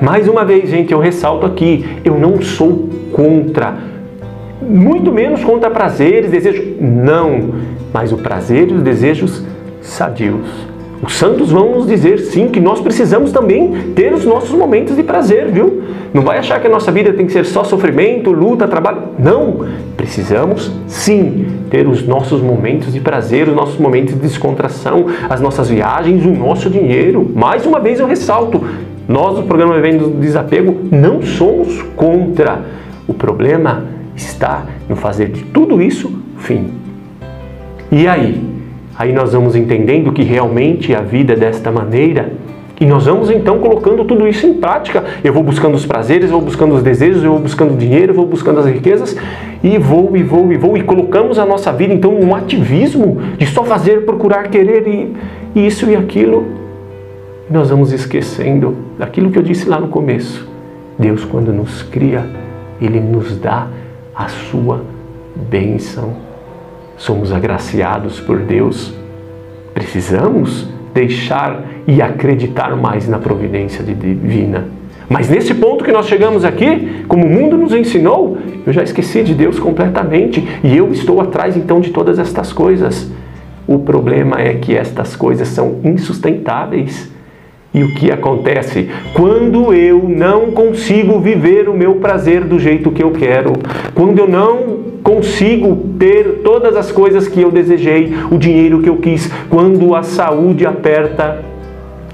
Mais 0.00 0.28
uma 0.28 0.44
vez, 0.44 0.68
gente, 0.68 0.92
eu 0.92 0.98
ressalto 0.98 1.46
aqui: 1.46 1.86
eu 2.04 2.18
não 2.18 2.42
sou 2.42 2.90
contra, 3.12 3.74
muito 4.60 5.12
menos 5.12 5.44
contra 5.44 5.70
prazeres, 5.70 6.30
desejos. 6.30 6.64
Não, 6.80 7.50
mas 7.92 8.12
o 8.12 8.16
prazer 8.16 8.70
e 8.70 8.74
os 8.74 8.82
desejos 8.82 9.44
sadios. 9.80 10.72
Os 11.02 11.14
santos 11.14 11.50
vão 11.50 11.72
nos 11.72 11.88
dizer 11.88 12.20
sim 12.20 12.46
que 12.46 12.60
nós 12.60 12.80
precisamos 12.80 13.32
também 13.32 13.92
ter 13.92 14.12
os 14.12 14.24
nossos 14.24 14.52
momentos 14.52 14.94
de 14.94 15.02
prazer, 15.02 15.50
viu? 15.50 15.82
Não 16.14 16.22
vai 16.22 16.38
achar 16.38 16.60
que 16.60 16.68
a 16.68 16.70
nossa 16.70 16.92
vida 16.92 17.12
tem 17.12 17.26
que 17.26 17.32
ser 17.32 17.44
só 17.44 17.64
sofrimento, 17.64 18.30
luta, 18.30 18.68
trabalho. 18.68 19.02
Não! 19.18 19.66
Precisamos 19.96 20.70
sim 20.86 21.44
ter 21.70 21.88
os 21.88 22.06
nossos 22.06 22.40
momentos 22.40 22.92
de 22.92 23.00
prazer, 23.00 23.48
os 23.48 23.54
nossos 23.54 23.78
momentos 23.78 24.14
de 24.14 24.20
descontração, 24.20 25.06
as 25.28 25.40
nossas 25.40 25.68
viagens, 25.68 26.24
o 26.24 26.30
nosso 26.30 26.70
dinheiro. 26.70 27.28
Mais 27.34 27.66
uma 27.66 27.80
vez 27.80 27.98
eu 27.98 28.06
ressalto: 28.06 28.62
nós 29.08 29.34
do 29.34 29.42
programa 29.42 29.74
Vivendo 29.74 30.08
do 30.08 30.20
Desapego 30.20 30.82
não 30.92 31.20
somos 31.20 31.82
contra. 31.96 32.60
O 33.06 33.14
problema 33.14 33.84
está 34.14 34.66
no 34.88 34.96
fazer 34.96 35.28
de 35.28 35.42
tudo 35.44 35.80
isso 35.80 36.12
fim. 36.38 36.72
E 37.90 38.06
aí? 38.06 38.42
Aí 38.98 39.12
nós 39.12 39.32
vamos 39.32 39.56
entendendo 39.56 40.12
que 40.12 40.22
realmente 40.22 40.94
a 40.94 41.00
vida 41.00 41.32
é 41.32 41.36
desta 41.36 41.70
maneira 41.70 42.32
e 42.80 42.86
nós 42.86 43.06
vamos 43.06 43.30
então 43.30 43.58
colocando 43.58 44.04
tudo 44.04 44.26
isso 44.26 44.46
em 44.46 44.54
prática. 44.54 45.04
Eu 45.22 45.32
vou 45.32 45.42
buscando 45.42 45.74
os 45.74 45.86
prazeres, 45.86 46.30
vou 46.30 46.40
buscando 46.40 46.74
os 46.74 46.82
desejos, 46.82 47.22
eu 47.22 47.30
vou 47.30 47.38
buscando 47.38 47.76
dinheiro, 47.76 48.12
vou 48.12 48.26
buscando 48.26 48.58
as 48.58 48.66
riquezas 48.66 49.16
e 49.62 49.78
vou 49.78 50.16
e 50.16 50.22
vou 50.22 50.52
e 50.52 50.56
vou 50.56 50.76
e 50.76 50.82
colocamos 50.82 51.38
a 51.38 51.46
nossa 51.46 51.72
vida 51.72 51.94
então 51.94 52.18
num 52.18 52.34
ativismo 52.34 53.18
de 53.38 53.46
só 53.46 53.62
fazer, 53.62 54.04
procurar, 54.04 54.48
querer 54.48 54.86
e, 54.86 55.12
e 55.54 55.66
isso 55.66 55.88
e 55.88 55.94
aquilo. 55.94 56.44
Nós 57.48 57.70
vamos 57.70 57.92
esquecendo 57.92 58.76
daquilo 58.98 59.30
que 59.30 59.38
eu 59.38 59.42
disse 59.42 59.68
lá 59.68 59.78
no 59.78 59.88
começo. 59.88 60.48
Deus, 60.98 61.24
quando 61.24 61.52
nos 61.52 61.82
cria, 61.82 62.24
Ele 62.82 63.00
nos 63.00 63.36
dá 63.38 63.68
a 64.14 64.28
sua 64.28 64.84
bênção 65.48 66.32
somos 67.02 67.32
agraciados 67.32 68.20
por 68.20 68.38
Deus, 68.38 68.94
precisamos 69.74 70.68
deixar 70.94 71.64
e 71.86 72.00
acreditar 72.00 72.76
mais 72.76 73.08
na 73.08 73.18
providência 73.18 73.82
divina. 73.82 74.68
Mas 75.08 75.28
nesse 75.28 75.52
ponto 75.52 75.84
que 75.84 75.90
nós 75.90 76.06
chegamos 76.06 76.44
aqui, 76.44 77.04
como 77.08 77.26
o 77.26 77.28
mundo 77.28 77.56
nos 77.56 77.74
ensinou, 77.74 78.38
eu 78.64 78.72
já 78.72 78.84
esqueci 78.84 79.24
de 79.24 79.34
Deus 79.34 79.58
completamente 79.58 80.46
e 80.62 80.76
eu 80.76 80.92
estou 80.92 81.20
atrás 81.20 81.56
então 81.56 81.80
de 81.80 81.90
todas 81.90 82.20
estas 82.20 82.52
coisas. 82.52 83.10
O 83.66 83.80
problema 83.80 84.40
é 84.40 84.54
que 84.54 84.76
estas 84.76 85.16
coisas 85.16 85.48
são 85.48 85.80
insustentáveis. 85.84 87.11
E 87.74 87.82
o 87.82 87.94
que 87.94 88.10
acontece? 88.10 88.90
Quando 89.14 89.72
eu 89.72 90.06
não 90.06 90.50
consigo 90.50 91.18
viver 91.18 91.68
o 91.68 91.74
meu 91.74 91.94
prazer 91.94 92.44
do 92.44 92.58
jeito 92.58 92.90
que 92.90 93.02
eu 93.02 93.12
quero, 93.12 93.54
quando 93.94 94.18
eu 94.18 94.28
não 94.28 94.82
consigo 95.02 95.94
ter 95.98 96.42
todas 96.44 96.76
as 96.76 96.92
coisas 96.92 97.26
que 97.26 97.40
eu 97.40 97.50
desejei, 97.50 98.12
o 98.30 98.36
dinheiro 98.36 98.80
que 98.80 98.88
eu 98.88 98.96
quis, 98.96 99.30
quando 99.48 99.94
a 99.94 100.02
saúde 100.02 100.66
aperta, 100.66 101.51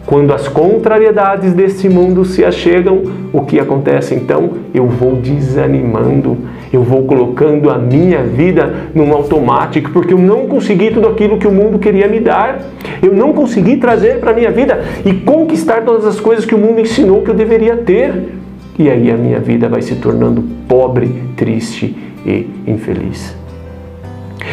quando 0.08 0.32
as 0.32 0.48
contrariedades 0.48 1.52
desse 1.52 1.88
mundo 1.88 2.24
se 2.24 2.44
achegam, 2.44 3.02
o 3.32 3.42
que 3.42 3.60
acontece 3.60 4.14
então? 4.14 4.50
Eu 4.74 4.86
vou 4.86 5.14
desanimando 5.14 6.36
eu 6.72 6.82
vou 6.82 7.04
colocando 7.04 7.70
a 7.70 7.78
minha 7.78 8.22
vida 8.22 8.90
num 8.94 9.12
automático, 9.12 9.90
porque 9.90 10.12
eu 10.12 10.18
não 10.18 10.46
consegui 10.46 10.90
tudo 10.90 11.08
aquilo 11.08 11.38
que 11.38 11.46
o 11.46 11.52
mundo 11.52 11.78
queria 11.78 12.06
me 12.06 12.20
dar. 12.20 12.60
Eu 13.02 13.14
não 13.14 13.32
consegui 13.32 13.76
trazer 13.76 14.18
para 14.18 14.32
a 14.32 14.34
minha 14.34 14.50
vida 14.50 14.82
e 15.04 15.14
conquistar 15.14 15.82
todas 15.82 16.04
as 16.04 16.20
coisas 16.20 16.44
que 16.44 16.54
o 16.54 16.58
mundo 16.58 16.80
ensinou 16.80 17.22
que 17.22 17.30
eu 17.30 17.34
deveria 17.34 17.76
ter. 17.76 18.34
E 18.78 18.90
aí 18.90 19.10
a 19.10 19.16
minha 19.16 19.40
vida 19.40 19.68
vai 19.68 19.82
se 19.82 19.94
tornando 19.96 20.44
pobre, 20.68 21.22
triste 21.36 21.96
e 22.24 22.46
infeliz. 22.66 23.34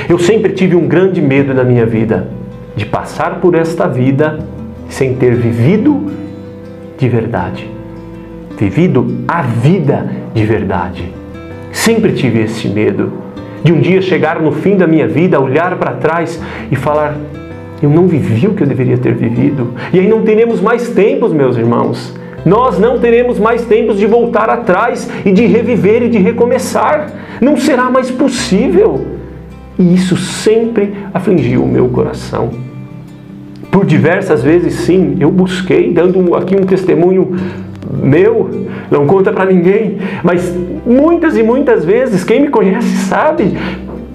Eu 0.07 0.17
sempre 0.17 0.53
tive 0.53 0.75
um 0.75 0.87
grande 0.87 1.21
medo 1.21 1.53
na 1.53 1.63
minha 1.63 1.85
vida 1.85 2.29
de 2.75 2.85
passar 2.85 3.39
por 3.39 3.55
esta 3.55 3.87
vida 3.87 4.39
sem 4.89 5.15
ter 5.15 5.35
vivido 5.35 6.11
de 6.97 7.09
verdade. 7.09 7.69
Vivido 8.57 9.23
a 9.27 9.41
vida 9.41 10.09
de 10.33 10.45
verdade. 10.45 11.11
Sempre 11.71 12.13
tive 12.13 12.41
esse 12.41 12.67
medo 12.67 13.11
de 13.63 13.73
um 13.73 13.81
dia 13.81 14.01
chegar 14.01 14.41
no 14.41 14.51
fim 14.51 14.77
da 14.77 14.87
minha 14.87 15.07
vida, 15.07 15.39
olhar 15.39 15.75
para 15.77 15.93
trás 15.93 16.41
e 16.71 16.75
falar: 16.75 17.17
eu 17.81 17.89
não 17.89 18.07
vivi 18.07 18.47
o 18.47 18.53
que 18.53 18.63
eu 18.63 18.67
deveria 18.67 18.97
ter 18.97 19.13
vivido. 19.13 19.73
E 19.93 19.99
aí 19.99 20.07
não 20.07 20.21
teremos 20.21 20.61
mais 20.61 20.89
tempos, 20.89 21.33
meus 21.33 21.57
irmãos. 21.57 22.15
Nós 22.45 22.79
não 22.79 22.99
teremos 22.99 23.39
mais 23.39 23.65
tempos 23.65 23.97
de 23.97 24.05
voltar 24.05 24.49
atrás 24.49 25.09
e 25.25 25.31
de 25.31 25.45
reviver 25.45 26.03
e 26.03 26.09
de 26.09 26.19
recomeçar. 26.19 27.11
Não 27.41 27.57
será 27.57 27.89
mais 27.89 28.09
possível. 28.09 29.05
E 29.77 29.93
isso 29.93 30.15
sempre 30.15 30.93
afligiu 31.13 31.63
o 31.63 31.67
meu 31.67 31.89
coração. 31.89 32.51
Por 33.75 33.85
diversas 33.85 34.41
vezes, 34.41 34.73
sim, 34.73 35.17
eu 35.19 35.29
busquei, 35.29 35.91
dando 35.91 36.33
aqui 36.33 36.55
um 36.55 36.63
testemunho 36.63 37.35
meu, 37.91 38.49
não 38.89 39.05
conta 39.05 39.33
para 39.33 39.43
ninguém, 39.51 39.97
mas 40.23 40.55
muitas 40.85 41.35
e 41.35 41.43
muitas 41.43 41.83
vezes, 41.83 42.23
quem 42.23 42.43
me 42.43 42.47
conhece 42.47 42.87
sabe, 43.09 43.57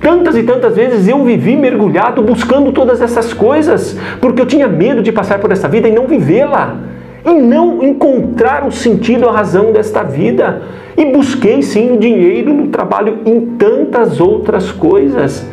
tantas 0.01 0.35
e 0.35 0.45
tantas 0.45 0.75
vezes 0.75 1.07
eu 1.07 1.23
vivi 1.27 1.57
mergulhado 1.57 2.23
buscando 2.23 2.73
todas 2.73 3.03
essas 3.03 3.35
coisas, 3.35 3.99
porque 4.19 4.41
eu 4.41 4.47
tinha 4.47 4.67
medo 4.67 5.03
de 5.03 5.13
passar 5.13 5.39
por 5.39 5.53
essa 5.53 5.69
vida 5.69 5.87
e 5.87 5.93
não 5.93 6.07
vivê-la, 6.07 6.79
e 7.23 7.31
não 7.31 7.83
encontrar 7.83 8.67
o 8.67 8.73
sentido, 8.73 9.29
a 9.29 9.33
razão 9.33 9.73
desta 9.73 10.03
vida. 10.03 10.63
E 10.97 11.05
busquei 11.05 11.61
sim 11.61 11.93
o 11.93 11.99
dinheiro 11.99 12.55
no 12.55 12.69
trabalho, 12.69 13.19
em 13.27 13.41
tantas 13.59 14.23
outras 14.23 14.73
coisas, 14.73 15.47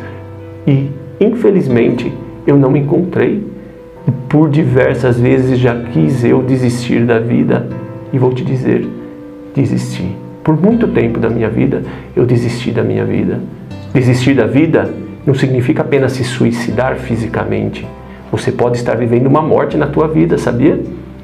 e 0.66 0.88
infelizmente 1.20 2.10
eu 2.46 2.56
não 2.56 2.74
encontrei. 2.74 3.57
E 4.08 4.10
por 4.26 4.48
diversas 4.48 5.20
vezes 5.20 5.58
já 5.58 5.74
quis 5.92 6.24
eu 6.24 6.42
desistir 6.42 7.04
da 7.04 7.18
vida 7.18 7.68
e 8.10 8.18
vou 8.18 8.32
te 8.32 8.42
dizer, 8.42 8.88
desisti. 9.54 10.16
Por 10.42 10.58
muito 10.58 10.88
tempo 10.88 11.20
da 11.20 11.28
minha 11.28 11.50
vida, 11.50 11.82
eu 12.16 12.24
desisti 12.24 12.70
da 12.70 12.82
minha 12.82 13.04
vida. 13.04 13.38
Desistir 13.92 14.32
da 14.34 14.46
vida 14.46 14.90
não 15.26 15.34
significa 15.34 15.82
apenas 15.82 16.12
se 16.12 16.24
suicidar 16.24 16.96
fisicamente. 16.96 17.86
Você 18.32 18.50
pode 18.50 18.78
estar 18.78 18.96
vivendo 18.96 19.26
uma 19.26 19.42
morte 19.42 19.76
na 19.76 19.86
tua 19.86 20.08
vida, 20.08 20.38
sabia? 20.38 20.80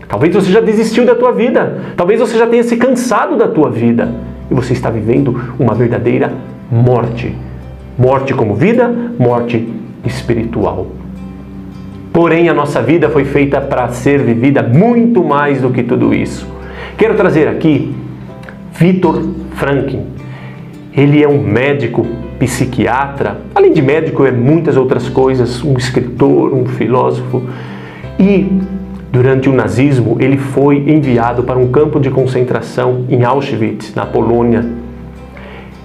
Talvez 0.06 0.34
você 0.34 0.52
já 0.52 0.60
desistiu 0.60 1.06
da 1.06 1.14
tua 1.14 1.32
vida. 1.32 1.78
Talvez 1.96 2.20
você 2.20 2.36
já 2.36 2.46
tenha 2.46 2.62
se 2.64 2.76
cansado 2.76 3.38
da 3.38 3.48
tua 3.48 3.70
vida. 3.70 4.12
E 4.50 4.54
você 4.54 4.74
está 4.74 4.90
vivendo 4.90 5.54
uma 5.58 5.72
verdadeira 5.72 6.30
morte. 6.70 7.34
Morte 7.96 8.34
como 8.34 8.54
vida, 8.54 8.94
morte 9.18 9.66
espiritual. 10.04 10.86
Porém, 12.14 12.48
a 12.48 12.54
nossa 12.54 12.80
vida 12.80 13.10
foi 13.10 13.24
feita 13.24 13.60
para 13.60 13.88
ser 13.88 14.22
vivida 14.22 14.62
muito 14.62 15.24
mais 15.24 15.60
do 15.60 15.70
que 15.70 15.82
tudo 15.82 16.14
isso. 16.14 16.46
Quero 16.96 17.16
trazer 17.16 17.48
aqui 17.48 17.92
Vitor 18.72 19.20
Franklin. 19.56 20.06
Ele 20.96 21.20
é 21.24 21.28
um 21.28 21.42
médico 21.42 22.06
psiquiatra, 22.38 23.40
além 23.52 23.72
de 23.72 23.82
médico, 23.82 24.24
é 24.24 24.30
muitas 24.30 24.76
outras 24.76 25.08
coisas, 25.08 25.64
um 25.64 25.76
escritor, 25.76 26.54
um 26.54 26.66
filósofo. 26.66 27.42
E 28.16 28.60
durante 29.10 29.48
o 29.48 29.52
nazismo, 29.52 30.16
ele 30.20 30.38
foi 30.38 30.88
enviado 30.88 31.42
para 31.42 31.58
um 31.58 31.66
campo 31.72 31.98
de 31.98 32.10
concentração 32.10 33.06
em 33.08 33.24
Auschwitz, 33.24 33.92
na 33.92 34.06
Polônia. 34.06 34.64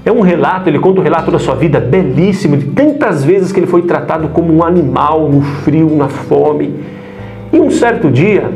É 0.05 0.11
um 0.11 0.21
relato, 0.21 0.69
ele 0.69 0.79
conta 0.79 1.01
o 1.01 1.03
relato 1.03 1.29
da 1.29 1.39
sua 1.39 1.55
vida 1.55 1.79
belíssimo, 1.79 2.55
de 2.55 2.67
tantas 2.67 3.23
vezes 3.23 3.51
que 3.51 3.59
ele 3.59 3.67
foi 3.67 3.81
tratado 3.81 4.29
como 4.29 4.53
um 4.53 4.63
animal 4.63 5.29
no 5.29 5.41
frio, 5.41 5.89
na 5.95 6.07
fome. 6.07 6.73
E 7.51 7.59
um 7.59 7.69
certo 7.69 8.09
dia, 8.09 8.49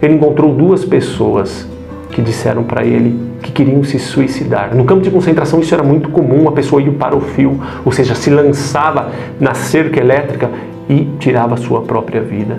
ele 0.00 0.14
encontrou 0.14 0.54
duas 0.54 0.84
pessoas 0.84 1.68
que 2.10 2.22
disseram 2.22 2.62
para 2.62 2.84
ele 2.84 3.18
que 3.42 3.50
queriam 3.50 3.82
se 3.82 3.98
suicidar. 3.98 4.74
No 4.74 4.84
campo 4.84 5.02
de 5.02 5.10
concentração 5.10 5.60
isso 5.60 5.74
era 5.74 5.82
muito 5.82 6.08
comum, 6.10 6.48
a 6.48 6.52
pessoa 6.52 6.80
ia 6.80 6.92
para 6.92 7.16
o 7.16 7.20
fio, 7.20 7.60
ou 7.84 7.90
seja, 7.90 8.14
se 8.14 8.30
lançava 8.30 9.10
na 9.40 9.52
cerca 9.52 10.00
elétrica 10.00 10.48
e 10.88 11.08
tirava 11.18 11.54
a 11.54 11.56
sua 11.56 11.82
própria 11.82 12.22
vida. 12.22 12.58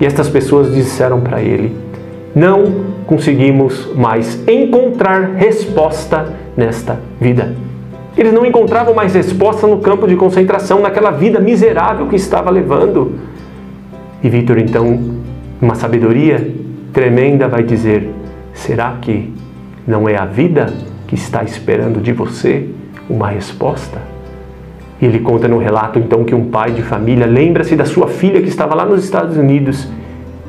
E 0.00 0.04
estas 0.04 0.28
pessoas 0.28 0.74
disseram 0.74 1.20
para 1.20 1.40
ele: 1.40 1.74
Não 2.34 2.84
conseguimos 3.06 3.88
mais 3.96 4.38
encontrar 4.46 5.32
resposta 5.34 6.32
nesta 6.58 6.98
vida. 7.20 7.54
Eles 8.16 8.32
não 8.32 8.44
encontravam 8.44 8.92
mais 8.92 9.14
resposta 9.14 9.64
no 9.64 9.78
campo 9.78 10.08
de 10.08 10.16
concentração, 10.16 10.80
naquela 10.80 11.12
vida 11.12 11.38
miserável 11.38 12.08
que 12.08 12.16
estava 12.16 12.50
levando. 12.50 13.12
E 14.24 14.28
Vitor, 14.28 14.58
então, 14.58 15.14
uma 15.62 15.76
sabedoria 15.76 16.52
tremenda, 16.92 17.46
vai 17.46 17.62
dizer: 17.62 18.10
Será 18.52 18.96
que 19.00 19.32
não 19.86 20.08
é 20.08 20.16
a 20.16 20.24
vida 20.24 20.74
que 21.06 21.14
está 21.14 21.44
esperando 21.44 22.00
de 22.00 22.12
você 22.12 22.68
uma 23.08 23.28
resposta? 23.28 23.98
E 25.00 25.06
ele 25.06 25.20
conta 25.20 25.46
no 25.46 25.58
relato 25.58 26.00
então 26.00 26.24
que 26.24 26.34
um 26.34 26.46
pai 26.46 26.72
de 26.72 26.82
família 26.82 27.24
lembra-se 27.24 27.76
da 27.76 27.84
sua 27.84 28.08
filha 28.08 28.42
que 28.42 28.48
estava 28.48 28.74
lá 28.74 28.84
nos 28.84 29.04
Estados 29.04 29.36
Unidos 29.36 29.88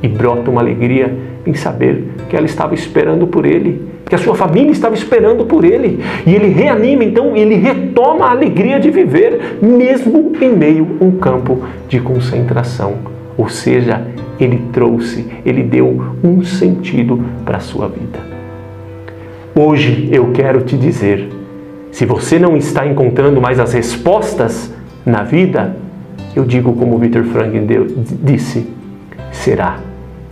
e 0.02 0.08
brota 0.08 0.50
uma 0.50 0.62
alegria 0.62 1.16
em 1.46 1.54
saber 1.54 2.16
que 2.28 2.36
ela 2.36 2.48
estava 2.48 2.74
esperando 2.74 3.28
por 3.28 3.46
ele, 3.46 3.99
que 4.10 4.16
a 4.16 4.18
sua 4.18 4.34
família 4.34 4.72
estava 4.72 4.96
esperando 4.96 5.46
por 5.46 5.64
ele. 5.64 6.04
E 6.26 6.34
ele 6.34 6.48
reanima 6.48 7.04
então, 7.04 7.38
ele 7.38 7.56
retoma 7.56 8.26
a 8.26 8.32
alegria 8.32 8.80
de 8.80 8.90
viver, 8.90 9.60
mesmo 9.62 10.34
em 10.42 10.50
meio 10.50 10.98
a 11.00 11.06
um 11.06 11.12
campo 11.12 11.64
de 11.88 12.00
concentração. 12.00 12.96
Ou 13.38 13.48
seja, 13.48 14.02
ele 14.40 14.64
trouxe, 14.74 15.26
ele 15.46 15.64
deu 15.64 16.16
um 16.24 16.44
sentido 16.44 17.24
para 17.46 17.58
a 17.58 17.62
sua 17.62 17.88
vida. 17.88 18.20
Hoje 19.56 20.10
eu 20.12 20.32
quero 20.32 20.62
te 20.62 20.76
dizer: 20.76 21.30
se 21.92 22.06
você 22.06 22.40
não 22.40 22.58
está 22.58 22.88
encontrando 22.88 23.40
mais 23.40 23.60
as 23.60 23.74
respostas 23.74 24.74
na 25.06 25.24
vida, 25.24 25.76
eu 26.36 26.46
digo 26.46 26.74
como 26.74 26.98
Victor 26.98 27.24
Franklin 27.26 27.68
disse: 28.24 28.68
será 29.32 29.80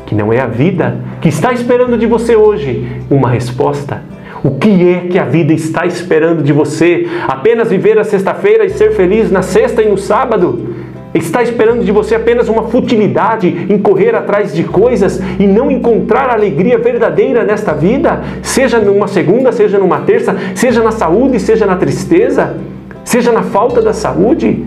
que 0.07 0.15
não 0.15 0.31
é 0.31 0.39
a 0.39 0.47
vida 0.47 0.97
que 1.21 1.27
está 1.27 1.51
esperando 1.51 1.97
de 1.97 2.07
você 2.07 2.35
hoje 2.35 2.87
uma 3.11 3.29
resposta? 3.29 4.01
O 4.43 4.51
que 4.51 4.89
é 4.89 5.07
que 5.09 5.19
a 5.19 5.25
vida 5.25 5.51
está 5.53 5.85
esperando 5.85 6.41
de 6.41 6.53
você? 6.53 7.05
Apenas 7.27 7.69
viver 7.69 7.99
a 7.99 8.03
sexta-feira 8.05 8.65
e 8.65 8.69
ser 8.69 8.93
feliz 8.93 9.29
na 9.29 9.41
sexta 9.41 9.81
e 9.81 9.89
no 9.89 9.97
sábado? 9.97 10.75
Está 11.13 11.43
esperando 11.43 11.83
de 11.83 11.91
você 11.91 12.15
apenas 12.15 12.47
uma 12.47 12.63
futilidade 12.63 13.65
em 13.69 13.77
correr 13.77 14.15
atrás 14.15 14.53
de 14.53 14.63
coisas 14.63 15.21
e 15.37 15.45
não 15.45 15.69
encontrar 15.69 16.29
a 16.29 16.33
alegria 16.33 16.77
verdadeira 16.77 17.43
nesta 17.43 17.73
vida, 17.73 18.21
seja 18.41 18.79
numa 18.79 19.07
segunda, 19.07 19.51
seja 19.51 19.77
numa 19.77 19.99
terça, 20.01 20.35
seja 20.55 20.81
na 20.81 20.91
saúde, 20.91 21.39
seja 21.39 21.65
na 21.65 21.75
tristeza, 21.75 22.55
seja 23.03 23.31
na 23.31 23.43
falta 23.43 23.81
da 23.81 23.93
saúde? 23.93 24.63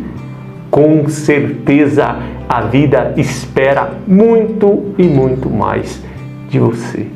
Com 0.70 1.08
certeza 1.08 2.16
a 2.50 2.62
vida 2.62 3.14
espera 3.16 3.92
muito 4.08 4.92
e 4.98 5.04
muito 5.04 5.48
mais 5.48 6.02
de 6.48 6.58
você. 6.58 7.06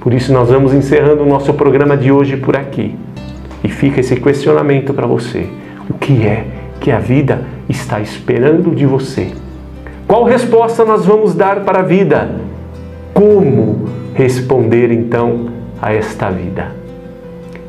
Por 0.00 0.14
isso, 0.14 0.32
nós 0.32 0.48
vamos 0.48 0.72
encerrando 0.72 1.22
o 1.22 1.28
nosso 1.28 1.52
programa 1.52 1.98
de 1.98 2.10
hoje 2.10 2.38
por 2.38 2.56
aqui. 2.56 2.96
E 3.62 3.68
fica 3.68 4.00
esse 4.00 4.16
questionamento 4.16 4.94
para 4.94 5.06
você: 5.06 5.46
o 5.90 5.92
que 5.92 6.26
é 6.26 6.46
que 6.80 6.90
a 6.90 6.98
vida 6.98 7.42
está 7.68 8.00
esperando 8.00 8.74
de 8.74 8.86
você. 8.86 9.32
Qual 10.06 10.24
resposta 10.24 10.82
nós 10.82 11.04
vamos 11.04 11.34
dar 11.34 11.60
para 11.60 11.80
a 11.80 11.82
vida? 11.82 12.30
Como 13.12 13.84
responder 14.14 14.90
então 14.90 15.46
a 15.80 15.92
esta 15.92 16.30
vida? 16.30 16.83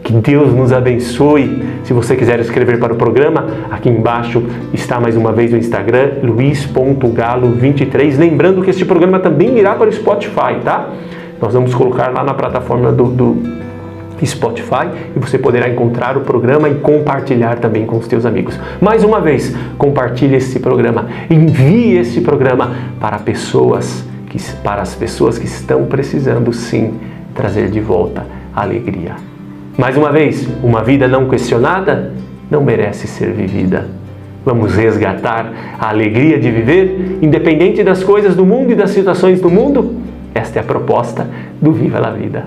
Que 0.06 0.14
Deus 0.14 0.54
nos 0.54 0.72
abençoe. 0.72 1.64
Se 1.84 1.92
você 1.92 2.16
quiser 2.16 2.40
escrever 2.40 2.78
para 2.80 2.94
o 2.94 2.96
programa, 2.96 3.48
aqui 3.72 3.90
embaixo 3.90 4.44
está 4.72 5.00
mais 5.00 5.18
uma 5.18 5.32
vez 5.32 5.52
o 5.52 5.58
Instagram, 5.58 6.20
luiz.galo23. 6.22 8.16
Lembrando 8.16 8.62
que 8.62 8.70
este 8.70 8.86
programa 8.86 9.18
também 9.20 9.58
irá 9.58 9.74
para 9.74 9.90
o 9.90 9.92
Spotify, 9.92 10.60
tá? 10.64 10.92
Nós 11.42 11.56
vamos 11.56 11.74
colocar 11.74 12.14
lá 12.14 12.24
na 12.24 12.36
plataforma 12.36 12.92
do, 12.92 13.06
do 13.06 13.38
Spotify 14.24 14.88
e 15.16 15.20
você 15.20 15.40
poderá 15.40 15.68
encontrar 15.68 16.16
o 16.18 16.22
programa 16.22 16.70
e 16.70 16.76
compartilhar 16.76 17.58
também 17.58 17.88
com 17.88 17.98
os 17.98 18.08
teus 18.08 18.28
amigos. 18.28 18.60
Mais 18.80 19.04
uma 19.04 19.20
vez, 19.20 19.56
compartilhe 19.76 20.36
esse 20.36 20.60
programa, 20.60 21.08
envie 21.32 21.98
esse 21.98 22.22
programa 22.22 22.76
para 23.00 23.18
pessoas 23.18 24.06
que 24.30 24.38
para 24.62 24.84
as 24.84 24.94
pessoas 24.94 25.40
que 25.40 25.48
estão 25.48 25.86
precisando 25.86 26.54
sim 26.54 26.94
trazer 27.34 27.72
de 27.72 27.80
volta 27.80 28.28
a 28.56 28.62
alegria. 28.62 29.35
Mais 29.78 29.98
uma 29.98 30.12
vez, 30.12 30.48
uma 30.64 30.84
vida 30.84 31.08
não 31.08 31.28
questionada 31.28 32.14
não 32.50 32.64
merece 32.64 33.08
ser 33.08 33.32
vivida. 33.32 33.88
Vamos 34.46 34.76
resgatar 34.76 35.52
a 35.80 35.90
alegria 35.90 36.40
de 36.40 36.50
viver, 36.52 37.18
independente 37.22 37.84
das 37.84 38.04
coisas 38.04 38.36
do 38.36 38.46
mundo 38.46 38.72
e 38.72 38.76
das 38.76 38.92
situações 38.92 39.42
do 39.42 39.50
mundo? 39.50 39.96
Esta 40.34 40.60
é 40.60 40.62
a 40.62 40.66
proposta 40.66 41.28
do 41.62 41.72
Viva 41.72 42.00
la 42.00 42.12
Vida. 42.12 42.46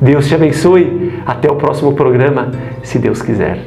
Deus 0.00 0.28
te 0.28 0.34
abençoe. 0.34 1.12
Até 1.26 1.50
o 1.50 1.56
próximo 1.56 1.92
programa, 1.92 2.50
se 2.82 2.98
Deus 2.98 3.20
quiser. 3.20 3.58